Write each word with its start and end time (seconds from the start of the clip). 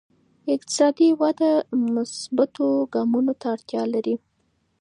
اقتصادي 0.55 1.07
وده 1.21 1.51
مثبتو 1.95 2.67
ګامونو 2.93 3.33
ته 3.41 3.45
اړتیا 3.55 3.83
لري. 3.93 4.15